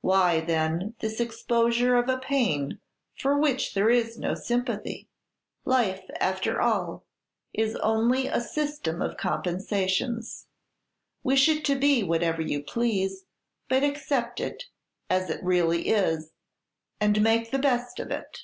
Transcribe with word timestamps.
Why, 0.00 0.40
then, 0.40 0.96
this 0.98 1.20
exposure 1.20 1.94
of 1.94 2.08
a 2.08 2.18
pain 2.18 2.80
for 3.16 3.38
which 3.38 3.74
there 3.74 3.90
is 3.90 4.18
no 4.18 4.34
sympathy? 4.34 5.08
"Life, 5.64 6.02
after 6.18 6.60
all, 6.60 7.04
is 7.54 7.76
only 7.76 8.26
a 8.26 8.40
system 8.40 9.00
of 9.00 9.16
compensations. 9.16 10.48
Wish 11.22 11.48
it 11.48 11.64
to 11.66 11.76
be 11.76 12.02
whatever 12.02 12.42
you 12.42 12.60
please, 12.60 13.22
but 13.68 13.84
accept 13.84 14.40
it 14.40 14.64
as 15.08 15.30
it 15.30 15.40
really 15.44 15.90
is, 15.90 16.32
and 17.00 17.22
make 17.22 17.52
the 17.52 17.58
best 17.60 18.00
of 18.00 18.10
it! 18.10 18.38